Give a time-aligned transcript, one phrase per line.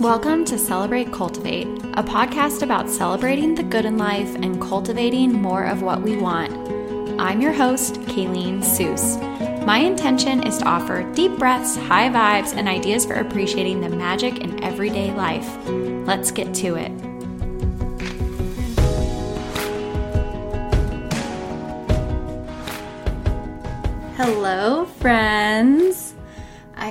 [0.00, 5.64] Welcome to Celebrate Cultivate, a podcast about celebrating the good in life and cultivating more
[5.64, 6.50] of what we want.
[7.20, 9.18] I'm your host, Kayleen Elise.
[9.66, 14.38] My intention is to offer deep breaths, high vibes, and ideas for appreciating the magic
[14.38, 15.46] in everyday life.
[16.06, 16.92] Let's get to it.
[24.16, 26.09] Hello, friends.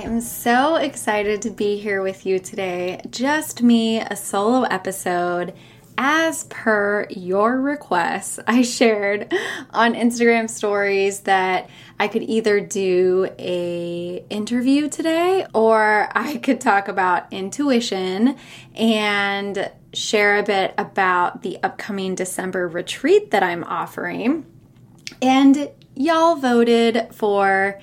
[0.00, 3.02] I am so excited to be here with you today.
[3.10, 5.52] Just me, a solo episode.
[5.98, 9.30] As per your requests, I shared
[9.74, 16.88] on Instagram stories that I could either do a interview today or I could talk
[16.88, 18.36] about intuition
[18.74, 24.46] and share a bit about the upcoming December retreat that I'm offering.
[25.20, 27.78] And y'all voted for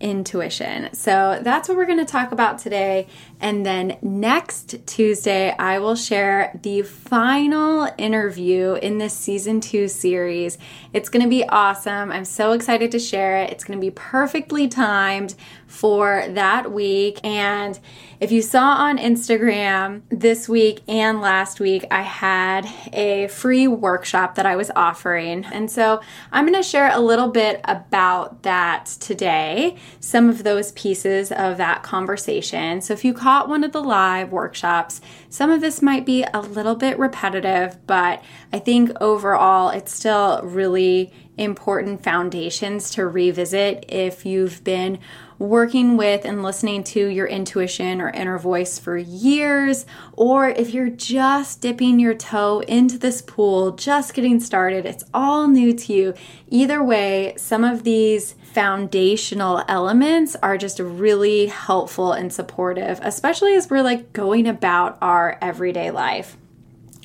[0.00, 0.92] intuition.
[0.92, 3.06] So that's what we're going to talk about today.
[3.40, 10.58] And then next Tuesday, I will share the final interview in this season two series.
[10.92, 12.10] It's going to be awesome.
[12.10, 13.50] I'm so excited to share it.
[13.50, 15.34] It's going to be perfectly timed
[15.66, 17.20] for that week.
[17.22, 17.78] And
[18.20, 24.34] if you saw on Instagram this week and last week, I had a free workshop
[24.34, 25.44] that I was offering.
[25.44, 26.00] And so
[26.32, 31.58] I'm going to share a little bit about that today, some of those pieces of
[31.58, 32.80] that conversation.
[32.80, 33.14] So if you
[33.48, 38.22] one of the live workshops, some of this might be a little bit repetitive, but
[38.52, 44.98] I think overall it's still really important foundations to revisit if you've been
[45.38, 50.90] working with and listening to your intuition or inner voice for years, or if you're
[50.90, 56.14] just dipping your toe into this pool, just getting started, it's all new to you.
[56.48, 63.70] Either way, some of these foundational elements are just really helpful and supportive, especially as
[63.70, 66.36] we're like going about our everyday life.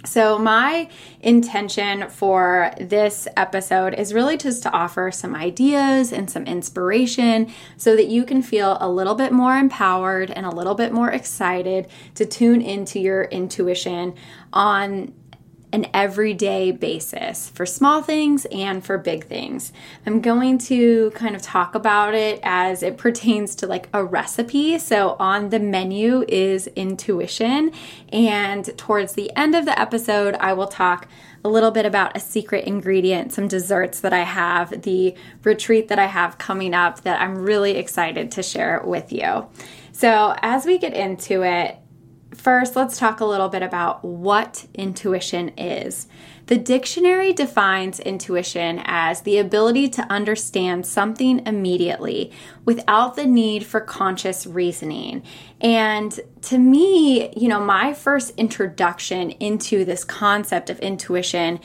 [0.05, 0.89] So, my
[1.21, 7.95] intention for this episode is really just to offer some ideas and some inspiration so
[7.95, 11.87] that you can feel a little bit more empowered and a little bit more excited
[12.15, 14.13] to tune into your intuition
[14.52, 15.13] on
[15.73, 19.73] an everyday basis for small things and for big things.
[20.06, 24.78] I'm going to kind of talk about it as it pertains to like a recipe.
[24.78, 27.72] So, on the menu is intuition,
[28.10, 31.08] and towards the end of the episode, I will talk
[31.44, 36.00] a little bit about a secret ingredient, some desserts that I have, the retreat that
[36.00, 39.48] I have coming up that I'm really excited to share with you.
[39.92, 41.78] So, as we get into it,
[42.43, 46.09] First, let's talk a little bit about what intuition is.
[46.48, 52.33] The dictionary defines intuition as the ability to understand something immediately
[52.65, 55.23] without the need for conscious reasoning.
[55.61, 61.61] And to me, you know, my first introduction into this concept of intuition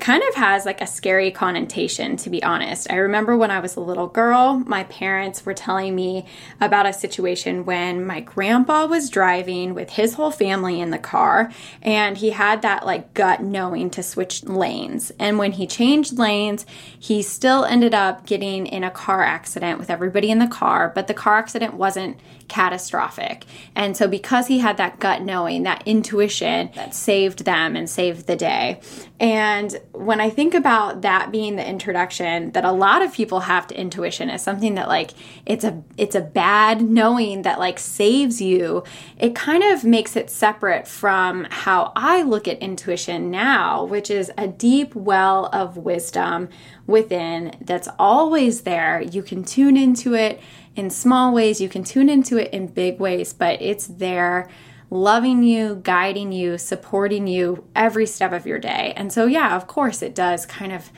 [0.00, 2.90] kind of has like a scary connotation, to be honest.
[2.90, 6.26] I remember when I was a little girl, my parents were telling me
[6.60, 11.52] about a situation when my grandpa was driving with his whole family in the car
[11.82, 15.12] and he had that like gut knowing to switch lanes.
[15.18, 16.66] And when he changed lanes,
[16.98, 21.06] he still ended up getting in a car accident with everybody in the car, but
[21.06, 22.18] the car accident wasn't
[22.50, 23.46] catastrophic.
[23.74, 28.26] And so, because he had that gut knowing, that intuition that saved them and saved
[28.26, 28.80] the day.
[29.18, 33.66] And when I think about that being the introduction that a lot of people have
[33.68, 35.12] to intuition as something that like
[35.46, 38.82] it's a it's a bad knowing that like saves you,
[39.18, 44.32] it kind of makes it separate from how I look at intuition now, which is
[44.36, 46.48] a deep well of wisdom
[46.86, 49.00] within that's always there.
[49.00, 50.40] You can tune into it
[50.76, 54.48] in small ways, you can tune into it in big ways, but it's there
[54.90, 58.92] loving you, guiding you, supporting you every step of your day.
[58.96, 60.90] And so, yeah, of course, it does kind of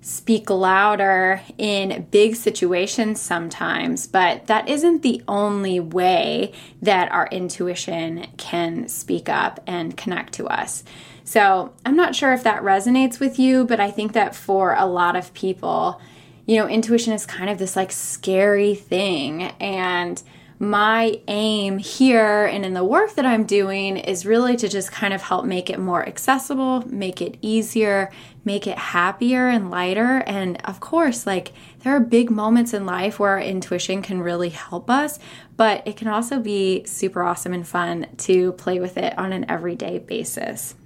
[0.00, 8.26] speak louder in big situations sometimes, but that isn't the only way that our intuition
[8.36, 10.82] can speak up and connect to us.
[11.24, 14.86] So, I'm not sure if that resonates with you, but I think that for a
[14.86, 16.00] lot of people,
[16.46, 19.42] you know, intuition is kind of this like scary thing.
[19.60, 20.22] And
[20.62, 25.12] my aim here and in the work that I'm doing is really to just kind
[25.12, 28.12] of help make it more accessible, make it easier,
[28.44, 30.22] make it happier and lighter.
[30.24, 34.50] And of course, like there are big moments in life where our intuition can really
[34.50, 35.18] help us,
[35.56, 39.50] but it can also be super awesome and fun to play with it on an
[39.50, 40.76] everyday basis.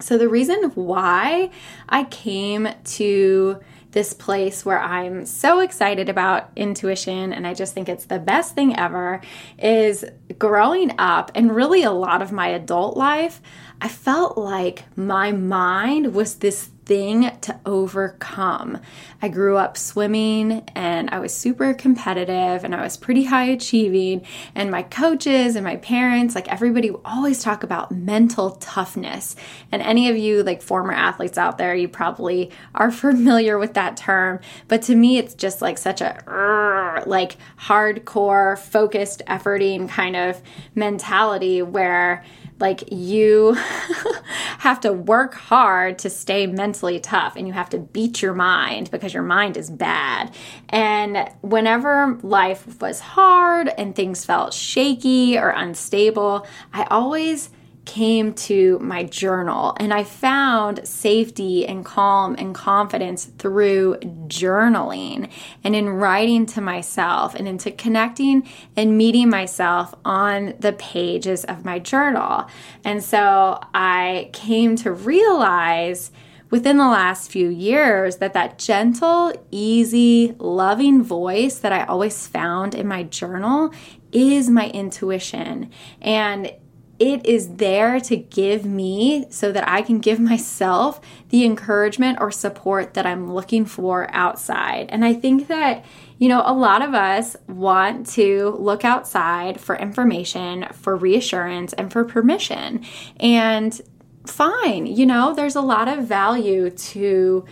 [0.00, 1.50] So, the reason why
[1.88, 3.60] I came to
[3.96, 8.54] this place where I'm so excited about intuition and I just think it's the best
[8.54, 9.22] thing ever
[9.58, 10.04] is
[10.38, 13.40] growing up and really a lot of my adult life.
[13.80, 18.78] I felt like my mind was this thing to overcome.
[19.20, 24.24] I grew up swimming and I was super competitive and I was pretty high achieving.
[24.54, 29.34] And my coaches and my parents, like everybody, always talk about mental toughness.
[29.72, 33.96] And any of you, like former athletes out there, you probably are familiar with that
[33.96, 34.40] term.
[34.68, 40.40] But to me, it's just like such a like hardcore, focused, efforting kind of
[40.74, 42.24] mentality where
[42.58, 43.54] like you
[44.58, 48.90] have to work hard to stay mentally tough and you have to beat your mind
[48.90, 50.34] because your mind is bad.
[50.68, 57.50] And whenever life was hard and things felt shaky or unstable, I always
[57.86, 63.96] came to my journal and I found safety and calm and confidence through
[64.26, 65.30] journaling
[65.64, 68.46] and in writing to myself and into connecting
[68.76, 72.46] and meeting myself on the pages of my journal.
[72.84, 76.10] And so I came to realize
[76.50, 82.74] within the last few years that that gentle, easy, loving voice that I always found
[82.74, 83.72] in my journal
[84.12, 85.70] is my intuition.
[86.00, 86.52] And
[86.98, 92.30] it is there to give me so that I can give myself the encouragement or
[92.30, 94.88] support that I'm looking for outside.
[94.90, 95.84] And I think that,
[96.18, 101.92] you know, a lot of us want to look outside for information, for reassurance, and
[101.92, 102.84] for permission.
[103.20, 103.78] And
[104.26, 107.44] fine, you know, there's a lot of value to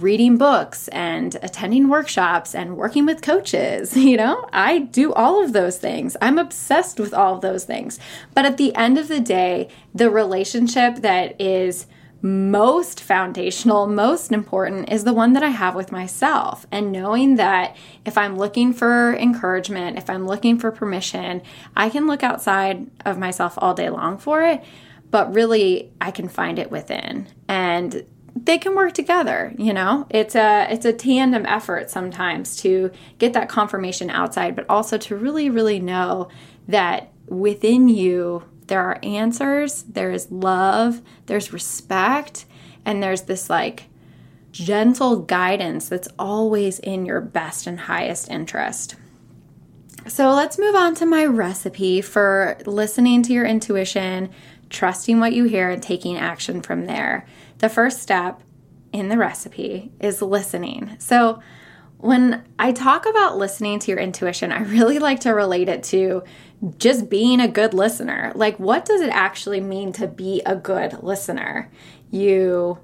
[0.00, 3.96] reading books and attending workshops and working with coaches.
[4.04, 6.16] You know, I do all of those things.
[6.20, 7.98] I'm obsessed with all of those things.
[8.32, 11.86] But at the end of the day, the relationship that is
[12.24, 16.66] most foundational, most important is the one that I have with myself.
[16.70, 17.76] And knowing that
[18.06, 21.42] if I'm looking for encouragement, if I'm looking for permission,
[21.76, 24.64] I can look outside of myself all day long for it,
[25.10, 27.26] but really I can find it within.
[27.46, 28.06] And
[28.36, 30.06] they can work together you know?
[30.10, 35.16] It's a it's a tandem effort sometimes to get that confirmation outside but also to
[35.16, 36.28] really really know
[36.68, 42.46] that within you there are answers there is love there's respect
[42.84, 43.84] and there's this like
[44.54, 48.94] gentle guidance that's always in your best and highest interest.
[50.06, 54.30] So let's move on to my recipe for listening to your intuition
[54.70, 57.26] trusting what you hear and taking action from there
[57.58, 58.42] the first step
[58.92, 60.96] in the recipe is listening.
[60.98, 61.40] So,
[61.98, 66.22] when I talk about listening to your intuition, I really like to relate it to
[66.78, 68.32] just being a good listener.
[68.34, 71.70] Like, what does it actually mean to be a good listener?
[72.10, 72.78] You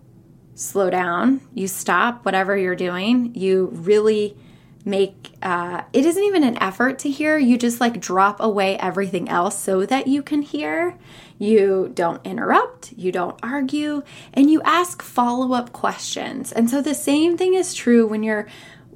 [0.54, 4.36] slow down, you stop whatever you're doing, you really
[4.84, 9.28] make uh, it isn't even an effort to hear you just like drop away everything
[9.28, 10.96] else so that you can hear
[11.40, 14.02] you don't interrupt you don't argue
[14.34, 16.52] and you ask follow-up questions.
[16.52, 18.46] And so the same thing is true when you're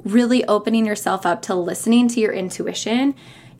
[0.04, 3.14] really opening yourself up to listening to your intuition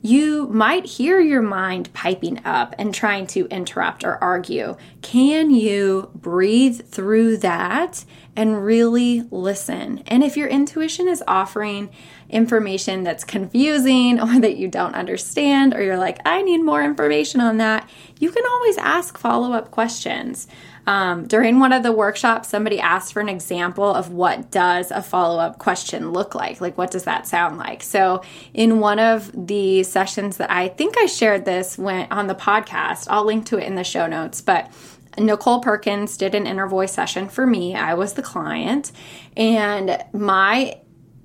[0.05, 4.77] you might hear your mind piping up and trying to interrupt or argue.
[5.01, 8.05] Can you breathe through that
[8.35, 10.03] and really listen?
[10.05, 11.89] And if your intuition is offering
[12.29, 17.41] information that's confusing or that you don't understand, or you're like, I need more information
[17.41, 20.47] on that, you can always ask follow up questions.
[20.87, 25.01] Um, during one of the workshops, somebody asked for an example of what does a
[25.01, 26.61] follow-up question look like?
[26.61, 27.81] Like, what does that sound like?
[27.81, 28.21] So,
[28.53, 33.07] in one of the sessions that I think I shared this when on the podcast,
[33.09, 34.71] I'll link to it in the show notes, but
[35.17, 37.75] Nicole Perkins did an inner voice session for me.
[37.75, 38.91] I was the client,
[39.35, 40.79] and my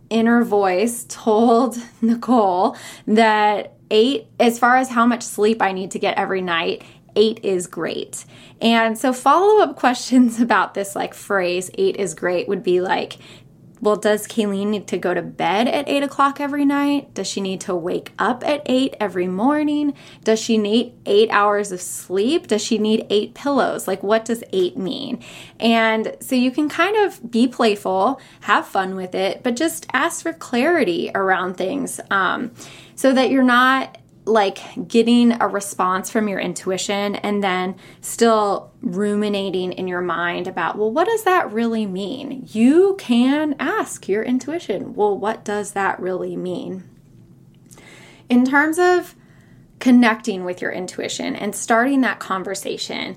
[0.09, 2.77] inner voice told Nicole
[3.07, 6.83] that eight, as far as how much sleep I need to get every night,
[7.21, 8.25] eight is great.
[8.61, 13.19] And so follow up questions about this like phrase, eight is great, would be like,
[13.83, 17.15] well, does Kayleen need to go to bed at eight o'clock every night?
[17.15, 19.95] Does she need to wake up at eight every morning?
[20.23, 22.47] Does she need eight hours of sleep?
[22.47, 23.89] Does she need eight pillows?
[23.89, 25.23] Like, what does eight mean?
[25.59, 30.23] And so you can kind of be playful, have fun with it, but just ask
[30.23, 32.51] for clarity around things um,
[32.97, 33.97] so that you're not
[34.31, 40.79] like getting a response from your intuition and then still ruminating in your mind about,
[40.79, 42.47] well, what does that really mean?
[42.53, 46.85] You can ask your intuition, well, what does that really mean?
[48.29, 49.15] In terms of
[49.81, 53.17] connecting with your intuition and starting that conversation,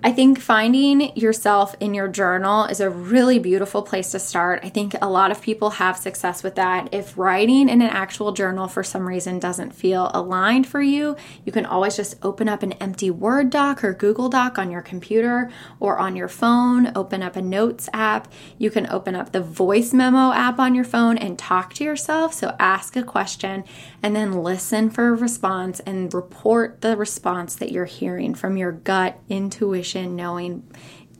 [0.00, 4.60] I think finding yourself in your journal is a really beautiful place to start.
[4.62, 6.94] I think a lot of people have success with that.
[6.94, 11.50] If writing in an actual journal for some reason doesn't feel aligned for you, you
[11.50, 15.50] can always just open up an empty Word doc or Google Doc on your computer
[15.80, 18.32] or on your phone, open up a notes app.
[18.56, 22.34] You can open up the voice memo app on your phone and talk to yourself.
[22.34, 23.64] So ask a question
[24.00, 28.70] and then listen for a response and report the response that you're hearing from your
[28.70, 30.62] gut intuition intuition, knowing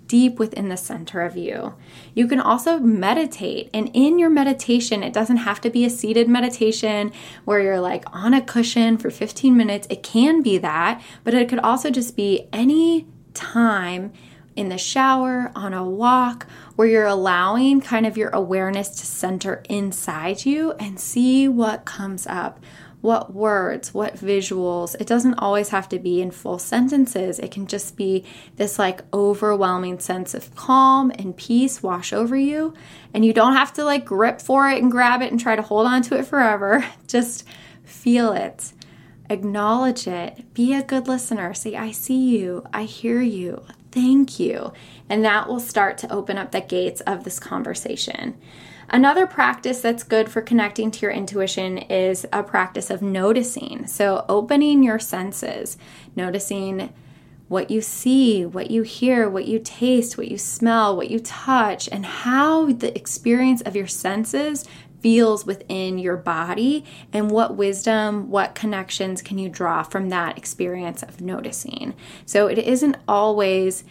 [0.06, 1.74] deep within the center of you.
[2.14, 3.68] You can also meditate.
[3.74, 7.12] And in your meditation, it doesn't have to be a seated meditation
[7.44, 9.86] where you're like on a cushion for 15 minutes.
[9.90, 14.12] It can be that, but it could also just be any time
[14.56, 19.62] in the shower, on a walk, where you're allowing kind of your awareness to center
[19.68, 22.58] inside you and see what comes up
[23.00, 24.96] what words, what visuals.
[25.00, 27.38] It doesn't always have to be in full sentences.
[27.38, 28.24] It can just be
[28.56, 32.74] this like overwhelming sense of calm and peace wash over you.
[33.14, 35.62] And you don't have to like grip for it and grab it and try to
[35.62, 36.84] hold on to it forever.
[37.06, 37.44] Just
[37.84, 38.72] feel it,
[39.30, 41.54] acknowledge it, be a good listener.
[41.54, 44.72] Say, I see you, I hear you, thank you.
[45.08, 48.36] And that will start to open up the gates of this conversation.
[48.90, 53.86] Another practice that's good for connecting to your intuition is a practice of noticing.
[53.86, 55.76] So, opening your senses,
[56.16, 56.92] noticing
[57.48, 61.88] what you see, what you hear, what you taste, what you smell, what you touch,
[61.92, 64.64] and how the experience of your senses
[65.00, 71.02] feels within your body, and what wisdom, what connections can you draw from that experience
[71.02, 71.94] of noticing.
[72.24, 73.84] So, it isn't always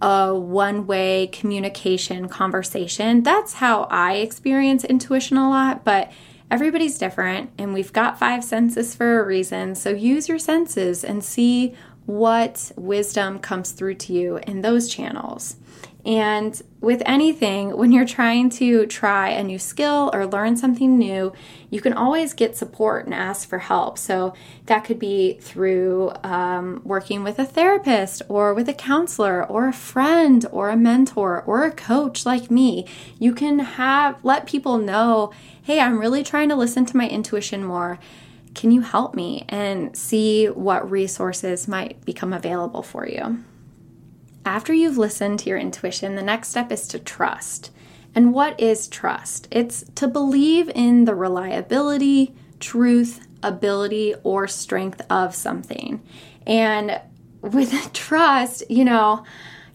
[0.00, 3.22] a one way communication conversation.
[3.22, 6.10] That's how I experience intuition a lot, but
[6.50, 9.74] everybody's different and we've got five senses for a reason.
[9.74, 11.74] So use your senses and see
[12.06, 15.56] what wisdom comes through to you in those channels.
[16.04, 21.32] And with anything, when you're trying to try a new skill or learn something new,
[21.70, 23.98] you can always get support and ask for help.
[23.98, 24.32] So
[24.66, 29.72] that could be through um, working with a therapist or with a counselor or a
[29.72, 32.86] friend or a mentor or a coach like me.
[33.18, 37.64] You can have let people know, hey, I'm really trying to listen to my intuition
[37.64, 37.98] more.
[38.54, 43.44] Can you help me and see what resources might become available for you?
[44.48, 47.70] After you've listened to your intuition, the next step is to trust.
[48.14, 49.46] And what is trust?
[49.50, 56.00] It's to believe in the reliability, truth, ability, or strength of something.
[56.46, 56.98] And
[57.42, 59.22] with trust, you know,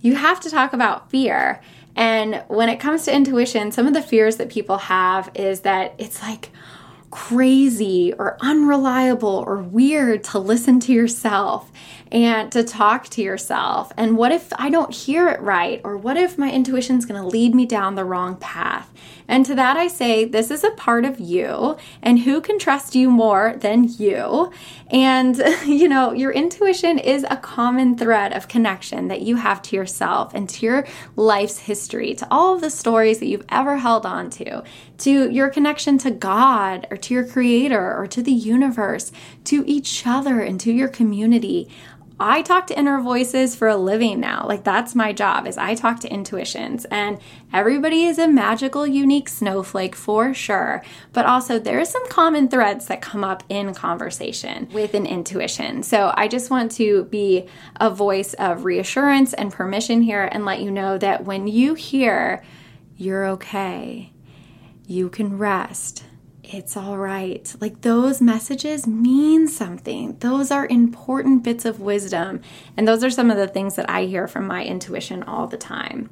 [0.01, 1.61] you have to talk about fear.
[1.95, 5.93] And when it comes to intuition, some of the fears that people have is that
[5.99, 6.49] it's like,
[7.13, 11.71] crazy or unreliable or weird to listen to yourself
[12.11, 13.91] and to talk to yourself.
[13.97, 15.79] And what if I don't hear it right?
[15.83, 18.91] Or what if my intuition is going to lead me down the wrong path?
[19.27, 22.93] And to that, I say, this is a part of you, and who can trust
[22.93, 24.51] you more than you?
[24.89, 29.75] And, you know, your intuition is a common thread of connection that you have to
[29.75, 34.05] yourself and to your life's history, to all of the stories that you've ever held
[34.05, 34.63] on to,
[34.99, 39.11] to your connection to God or to your creator or to the universe,
[39.45, 41.69] to each other and to your community.
[42.19, 44.45] I talk to inner voices for a living now.
[44.47, 47.19] Like that's my job is I talk to intuitions and
[47.51, 50.83] everybody is a magical unique snowflake for sure.
[51.11, 55.81] But also there are some common threads that come up in conversation with an intuition.
[55.83, 60.61] So I just want to be a voice of reassurance and permission here and let
[60.61, 62.43] you know that when you hear
[62.95, 64.13] you're okay,
[64.85, 66.03] you can rest
[66.43, 67.55] it's all right.
[67.61, 70.17] Like those messages mean something.
[70.19, 72.41] Those are important bits of wisdom.
[72.75, 75.57] And those are some of the things that I hear from my intuition all the
[75.57, 76.09] time.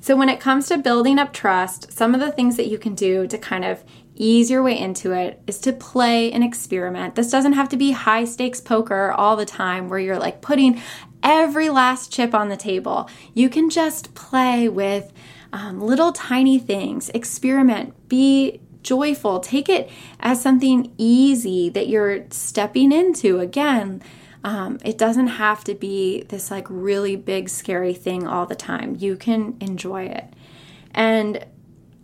[0.00, 2.94] So, when it comes to building up trust, some of the things that you can
[2.94, 3.84] do to kind of
[4.14, 7.14] ease your way into it is to play an experiment.
[7.14, 10.80] This doesn't have to be high stakes poker all the time where you're like putting
[11.22, 13.08] every last chip on the table.
[13.32, 15.12] You can just play with
[15.52, 19.40] um, little tiny things, experiment, be joyful.
[19.40, 23.40] Take it as something easy that you're stepping into.
[23.40, 24.02] Again,
[24.44, 28.96] um, it doesn't have to be this like really big, scary thing all the time.
[28.98, 30.32] You can enjoy it.
[30.92, 31.46] And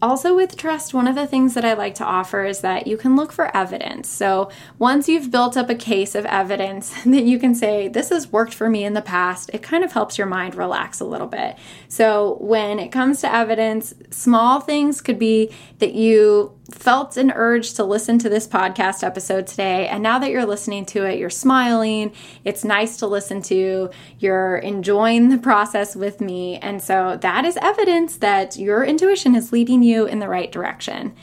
[0.01, 2.97] also, with trust, one of the things that I like to offer is that you
[2.97, 4.09] can look for evidence.
[4.09, 8.31] So, once you've built up a case of evidence that you can say, This has
[8.31, 11.27] worked for me in the past, it kind of helps your mind relax a little
[11.27, 11.57] bit.
[11.89, 17.73] So, when it comes to evidence, small things could be that you felt an urge
[17.75, 19.89] to listen to this podcast episode today.
[19.89, 22.13] And now that you're listening to it, you're smiling.
[22.45, 23.91] It's nice to listen to.
[24.19, 26.59] You're enjoying the process with me.
[26.59, 31.15] And so that is evidence that your intuition is leading you in the right direction.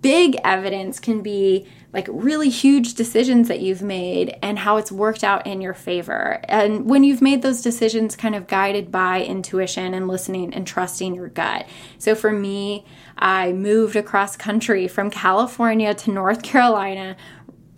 [0.00, 5.24] Big evidence can be like really huge decisions that you've made and how it's worked
[5.24, 6.40] out in your favor.
[6.44, 11.14] And when you've made those decisions kind of guided by intuition and listening and trusting
[11.14, 11.66] your gut.
[11.98, 12.84] So for me,
[13.18, 17.16] I moved across country from California to North Carolina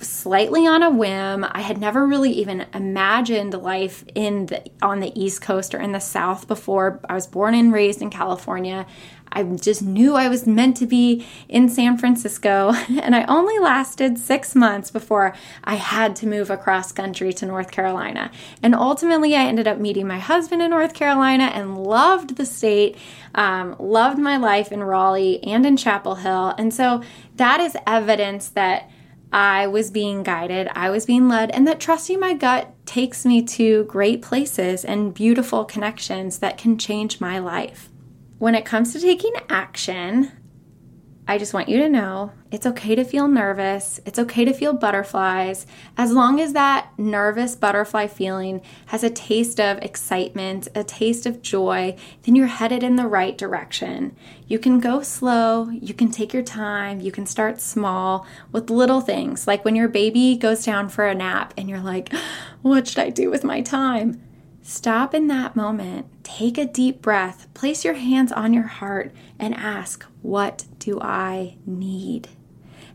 [0.00, 1.45] slightly on a whim.
[1.50, 5.92] I had never really even imagined life in the on the East Coast or in
[5.92, 7.00] the South before.
[7.09, 8.87] I was born and raised in California.
[9.33, 14.19] I just knew I was meant to be in San Francisco, and I only lasted
[14.19, 18.30] six months before I had to move across country to North Carolina.
[18.62, 22.97] And ultimately, I ended up meeting my husband in North Carolina and loved the state,
[23.35, 26.54] um, loved my life in Raleigh and in Chapel Hill.
[26.59, 27.02] And so
[27.37, 28.90] that is evidence that
[29.33, 33.43] I was being guided, I was being led, and that trusting my gut takes me
[33.43, 37.91] to great places and beautiful connections that can change my life.
[38.39, 40.33] When it comes to taking action,
[41.31, 44.01] I just want you to know it's okay to feel nervous.
[44.05, 45.65] It's okay to feel butterflies.
[45.97, 51.41] As long as that nervous butterfly feeling has a taste of excitement, a taste of
[51.41, 51.95] joy,
[52.25, 54.17] then you're headed in the right direction.
[54.49, 59.01] You can go slow, you can take your time, you can start small with little
[59.01, 62.13] things, like when your baby goes down for a nap and you're like,
[62.63, 64.21] what should I do with my time?
[64.62, 69.55] Stop in that moment, take a deep breath, place your hands on your heart, and
[69.55, 72.29] ask, What do I need?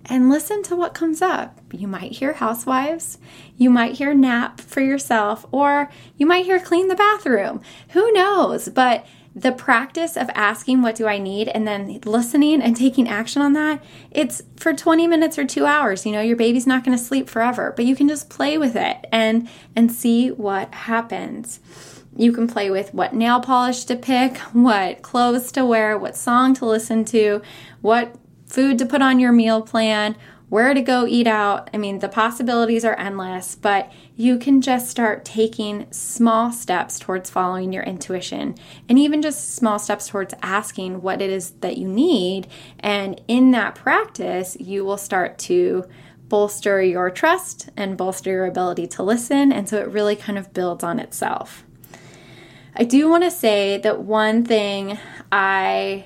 [0.05, 1.59] And listen to what comes up.
[1.73, 3.17] You might hear housewives,
[3.57, 7.61] you might hear nap for yourself, or you might hear clean the bathroom.
[7.89, 8.69] Who knows?
[8.69, 9.05] But
[9.35, 11.49] the practice of asking what do i need?
[11.49, 16.05] and then listening and taking action on that it's for 20 minutes or 2 hours.
[16.05, 18.75] You know your baby's not going to sleep forever but you can just play with
[18.75, 21.59] it and and see what happens.
[22.17, 26.53] You can play with what nail polish to pick what clothes to wear what song
[26.55, 27.41] to listen to
[27.81, 28.15] what
[28.45, 30.15] food to put on your meal plan
[30.55, 31.69] where to go eat out.
[31.73, 37.29] I mean, the possibilities are endless, but you can just start taking small steps towards
[37.29, 38.55] following your intuition
[38.87, 42.47] and even just small steps towards asking what it is that you need.
[42.79, 45.89] And in that practice, you will start to
[46.29, 49.51] bolster your trust and bolster your ability to listen.
[49.51, 51.65] And so it really kind of builds on itself.
[52.77, 54.97] I do want to say that one thing
[55.33, 56.05] I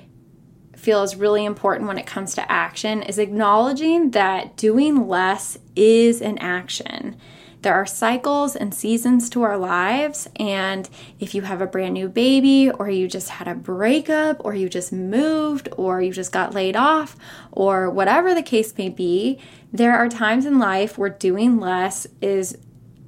[0.80, 6.22] feel is really important when it comes to action is acknowledging that doing less is
[6.22, 7.16] an action.
[7.62, 10.88] There are cycles and seasons to our lives, and
[11.18, 14.70] if you have a brand new baby, or you just had a breakup, or you
[14.70, 17.16] just moved, or you just got laid off,
[17.52, 19.38] or whatever the case may be,
[19.70, 22.56] there are times in life where doing less is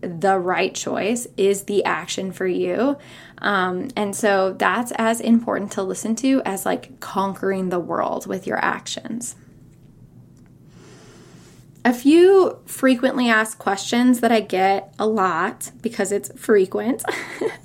[0.03, 2.97] the right choice, is the action for you.
[3.39, 8.47] Um, and so that's as important to listen to as like conquering the world with
[8.47, 9.37] your actions.
[11.85, 17.03] A few frequently asked questions that I get a lot because it's frequent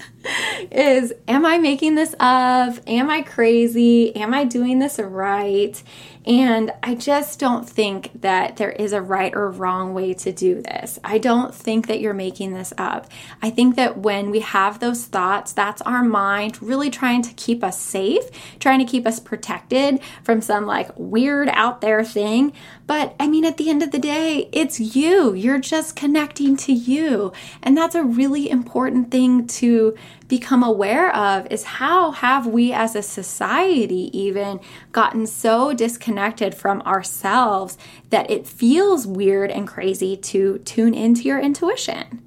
[0.71, 2.78] is Am I making this up?
[2.88, 4.15] Am I crazy?
[4.15, 5.82] Am I doing this right?
[6.28, 10.62] And I just don't think that there is a right or wrong way to do
[10.62, 11.00] this.
[11.02, 13.08] I don't think that you're making this up.
[13.42, 17.63] I think that when we have those thoughts, that's our mind really trying to keep
[17.63, 18.26] us safe,
[18.60, 22.52] trying to keep us protected from some like weird out there thing.
[22.88, 25.34] But I mean, at the end of the day, it's you.
[25.34, 27.32] You're just connecting to you.
[27.63, 29.96] And that's a really important thing to
[30.28, 34.60] become aware of is how have we as a society even
[34.92, 37.78] gotten so disconnected from ourselves
[38.10, 42.22] that it feels weird and crazy to tune into your intuition.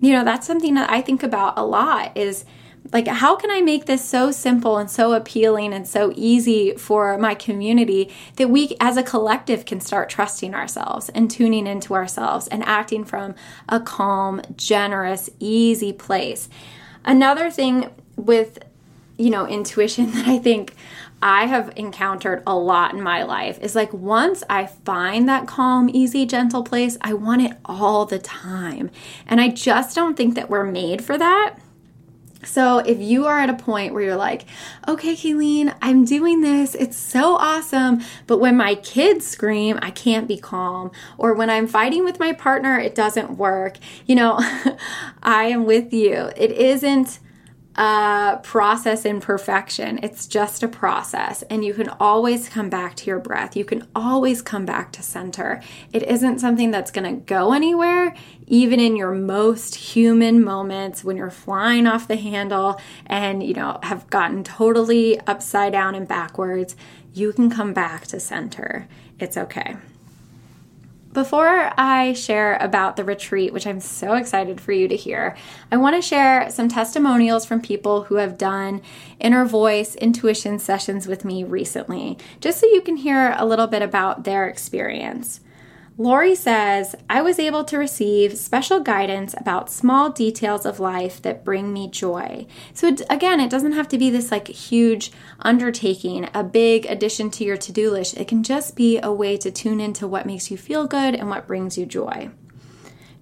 [0.00, 2.44] You know, that's something that I think about a lot is
[2.92, 7.18] like how can i make this so simple and so appealing and so easy for
[7.18, 12.48] my community that we as a collective can start trusting ourselves and tuning into ourselves
[12.48, 13.34] and acting from
[13.68, 16.48] a calm generous easy place
[17.04, 18.58] Another thing with,
[19.16, 20.74] you know, intuition that I think
[21.22, 25.90] I have encountered a lot in my life is like once I find that calm,
[25.92, 28.90] easy, gentle place, I want it all the time.
[29.26, 31.56] And I just don't think that we're made for that.
[32.42, 34.46] So, if you are at a point where you're like,
[34.88, 40.26] okay, Kayleen, I'm doing this, it's so awesome, but when my kids scream, I can't
[40.26, 44.38] be calm, or when I'm fighting with my partner, it doesn't work, you know,
[45.22, 46.30] I am with you.
[46.36, 47.18] It isn't
[47.76, 50.00] a process in perfection.
[50.02, 53.56] It's just a process, and you can always come back to your breath.
[53.56, 55.62] You can always come back to center.
[55.92, 58.14] It isn't something that's going to go anywhere,
[58.46, 63.78] even in your most human moments when you're flying off the handle and you know
[63.84, 66.74] have gotten totally upside down and backwards.
[67.12, 68.88] You can come back to center.
[69.18, 69.76] It's okay.
[71.12, 75.36] Before I share about the retreat, which I'm so excited for you to hear,
[75.72, 78.80] I want to share some testimonials from people who have done
[79.18, 83.82] inner voice intuition sessions with me recently, just so you can hear a little bit
[83.82, 85.40] about their experience.
[86.00, 91.44] Lori says, I was able to receive special guidance about small details of life that
[91.44, 92.46] bring me joy.
[92.72, 97.28] So, it, again, it doesn't have to be this like huge undertaking, a big addition
[97.32, 98.16] to your to do list.
[98.16, 101.28] It can just be a way to tune into what makes you feel good and
[101.28, 102.30] what brings you joy.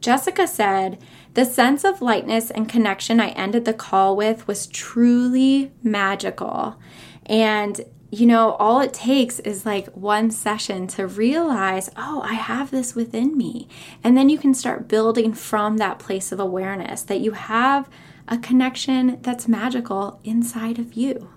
[0.00, 1.02] Jessica said,
[1.34, 6.78] The sense of lightness and connection I ended the call with was truly magical.
[7.26, 12.70] And you know, all it takes is like one session to realize, oh, I have
[12.70, 13.68] this within me.
[14.02, 17.88] And then you can start building from that place of awareness that you have
[18.26, 21.30] a connection that's magical inside of you.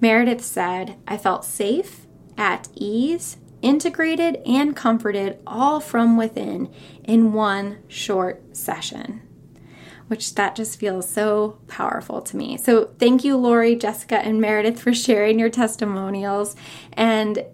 [0.00, 6.72] Meredith said, I felt safe, at ease, integrated, and comforted all from within
[7.04, 9.22] in one short session
[10.08, 12.56] which that just feels so powerful to me.
[12.56, 16.56] So thank you, Lori, Jessica, and Meredith for sharing your testimonials.
[16.92, 17.44] And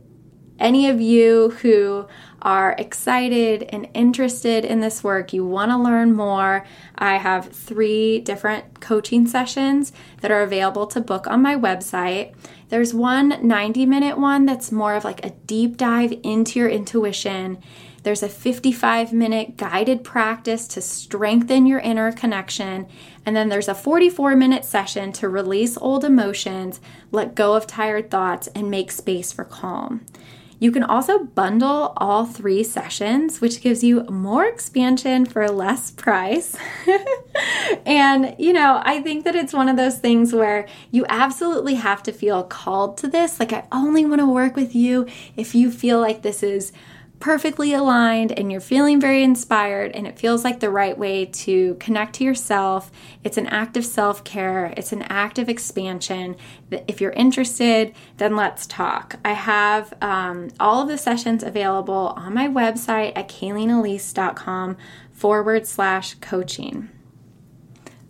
[0.59, 2.07] any of you who
[2.43, 8.21] are excited and interested in this work, you want to learn more, I have three
[8.21, 12.35] different coaching sessions that are available to book on my website.
[12.69, 17.59] There's one 90 minute one that's more of like a deep dive into your intuition
[18.03, 22.87] there's a 55 minute guided practice to strengthen your inner connection.
[23.27, 28.11] And then there's a 44 minute session to release old emotions, let go of tired
[28.11, 30.07] thoughts, and make space for calm.
[30.61, 36.55] You can also bundle all three sessions, which gives you more expansion for less price.
[37.87, 42.03] and, you know, I think that it's one of those things where you absolutely have
[42.03, 43.41] to feel called to this.
[43.41, 46.73] Like, I only want to work with you if you feel like this is
[47.21, 51.75] perfectly aligned and you're feeling very inspired and it feels like the right way to
[51.75, 52.91] connect to yourself.
[53.23, 56.35] It's an act of self care, it's an act of expansion.
[56.89, 59.17] If you're interested, then let's talk.
[59.25, 64.79] I have um, all of the sessions available on my website at kayleenelise.com
[65.13, 66.89] forward slash coaching.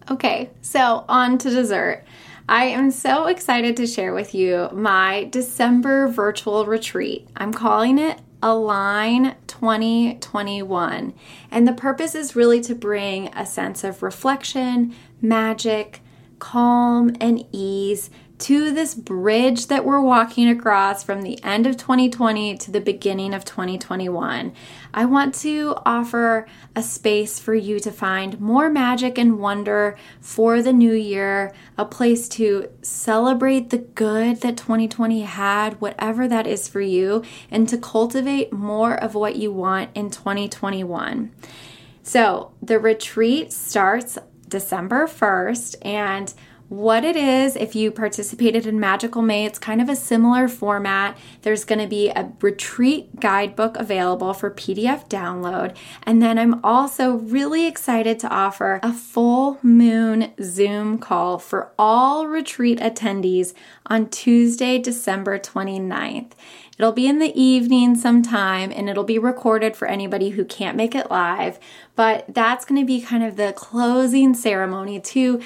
[0.09, 2.05] Okay, so on to dessert.
[2.49, 7.29] I am so excited to share with you my December virtual retreat.
[7.37, 11.15] I'm calling it Align 2021.
[11.51, 16.01] And the purpose is really to bring a sense of reflection, magic,
[16.39, 22.57] calm, and ease to this bridge that we're walking across from the end of 2020
[22.57, 24.53] to the beginning of 2021.
[24.95, 30.63] I want to offer a space for you to find more magic and wonder for
[30.63, 36.67] the new year, a place to celebrate the good that 2020 had, whatever that is
[36.67, 41.31] for you, and to cultivate more of what you want in 2021.
[42.03, 46.35] So, the retreat starts December 1st and
[46.71, 49.45] what it is if you participated in Magical May.
[49.45, 51.19] It's kind of a similar format.
[51.43, 55.77] There's going to be a retreat guidebook available for PDF download.
[56.05, 62.29] And then I'm also really excited to offer a full moon Zoom call for all
[62.29, 63.53] retreat attendees
[63.87, 66.31] on Tuesday, December 29th.
[66.79, 70.95] It'll be in the evening sometime and it'll be recorded for anybody who can't make
[70.95, 71.59] it live.
[71.95, 75.43] But that's going to be kind of the closing ceremony to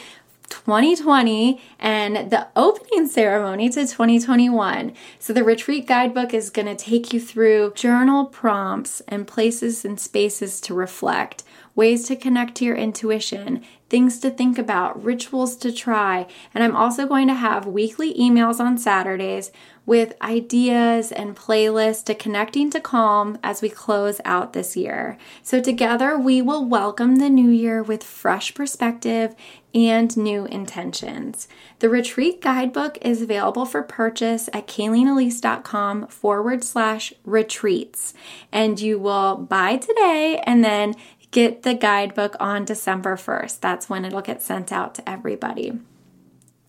[0.48, 4.92] 2020 and the opening ceremony to 2021.
[5.18, 10.00] So, the retreat guidebook is going to take you through journal prompts and places and
[10.00, 11.43] spaces to reflect,
[11.74, 16.26] ways to connect to your intuition, things to think about, rituals to try.
[16.54, 19.50] And I'm also going to have weekly emails on Saturdays
[19.86, 25.18] with ideas and playlists to connecting to calm as we close out this year.
[25.42, 29.34] So, together we will welcome the new year with fresh perspective
[29.74, 31.48] and new intentions.
[31.80, 38.14] The retreat guidebook is available for purchase at kayleenelise.com forward slash retreats.
[38.52, 40.94] And you will buy today and then
[41.34, 43.58] get the guidebook on December 1st.
[43.58, 45.72] That's when it'll get sent out to everybody.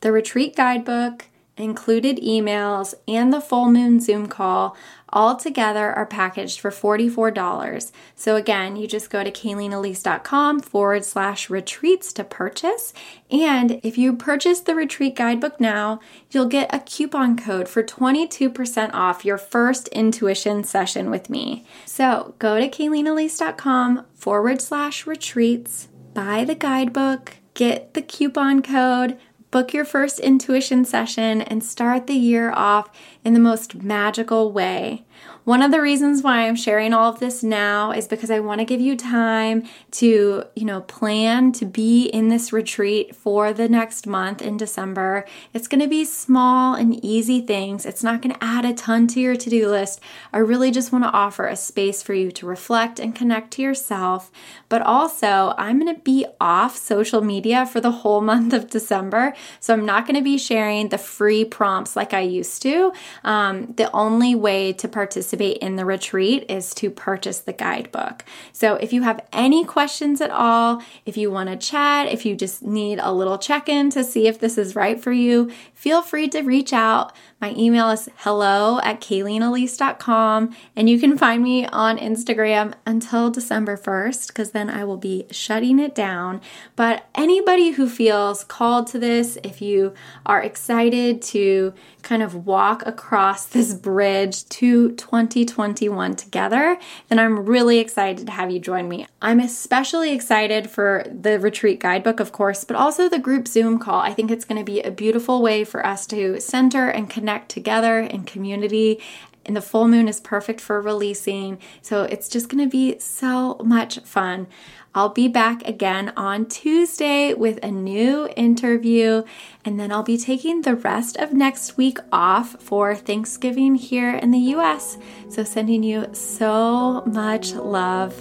[0.01, 1.25] The retreat guidebook
[1.57, 4.75] included emails, and the full moon Zoom call
[5.15, 7.91] all together are packaged for $44.
[8.15, 12.93] So again, you just go to kayleenelise.com forward slash retreats to purchase.
[13.31, 18.93] And if you purchase the retreat guidebook now, you'll get a coupon code for 22%
[18.93, 21.65] off your first intuition session with me.
[21.85, 29.17] So go to kayleenelise.com forward slash retreats, buy the guidebook, get the coupon code,
[29.55, 32.89] book your first intuition session, and start the year off
[33.23, 35.05] in the most magical way.
[35.45, 38.62] One of the reasons why I'm sharing all of this now is because I want
[38.62, 43.69] to give you time to, you know, plan to be in this retreat for the
[43.69, 45.23] next month in December.
[45.53, 47.86] It's going to be small and easy things.
[47.86, 49.99] It's not going to add a ton to your to-do list.
[50.34, 53.62] I really just want to offer a space for you to reflect and connect to
[53.62, 54.31] yourself,
[54.67, 59.36] but also I'm going to be off social media for the whole month of December.
[59.60, 62.93] So I'm not going to be sharing the free prompts like I used to.
[63.23, 68.23] Um, the only way to participate participate in the retreat is to purchase the guidebook.
[68.53, 72.35] So if you have any questions at all, if you want to chat, if you
[72.35, 76.01] just need a little check in to see if this is right for you, feel
[76.01, 77.13] free to reach out.
[77.41, 83.77] My email is hello at kayleenelise.com, and you can find me on Instagram until December
[83.77, 86.41] 1st, because then I will be shutting it down.
[86.75, 89.93] But anybody who feels called to this, if you
[90.25, 94.93] are excited to kind of walk across this bridge to
[95.27, 96.77] 2021 together,
[97.09, 99.07] then I'm really excited to have you join me.
[99.21, 103.99] I'm especially excited for the retreat guidebook, of course, but also the group Zoom call.
[103.99, 107.49] I think it's going to be a beautiful way for us to center and connect
[107.49, 109.01] together in community
[109.45, 111.60] and the full moon is perfect for releasing.
[111.81, 114.47] So it's just going to be so much fun.
[114.93, 119.23] I'll be back again on Tuesday with a new interview,
[119.65, 124.31] and then I'll be taking the rest of next week off for Thanksgiving here in
[124.31, 124.97] the US.
[125.29, 128.15] So, sending you so much love.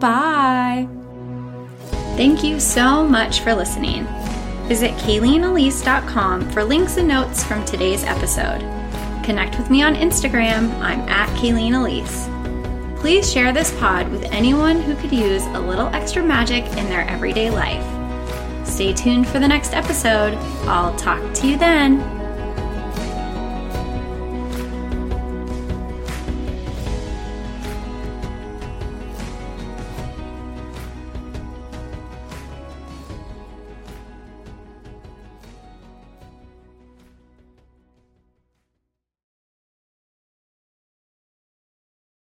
[0.00, 0.88] Bye.
[2.16, 4.04] Thank you so much for listening.
[4.66, 8.77] Visit KayleenElise.com for links and notes from today's episode.
[9.28, 10.72] Connect with me on Instagram.
[10.80, 12.30] I'm at Kayleen Elise.
[12.98, 17.06] Please share this pod with anyone who could use a little extra magic in their
[17.10, 17.84] everyday life.
[18.66, 20.32] Stay tuned for the next episode.
[20.66, 22.17] I'll talk to you then.